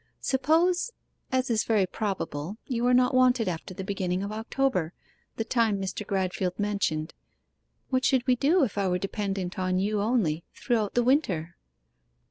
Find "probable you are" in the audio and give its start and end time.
1.85-2.91